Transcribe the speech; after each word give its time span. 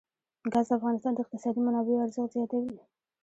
ګاز 0.51 0.67
د 0.69 0.71
افغانستان 0.79 1.11
د 1.13 1.19
اقتصادي 1.21 1.61
منابعو 1.63 2.03
ارزښت 2.05 2.31
زیاتوي. 2.35 2.73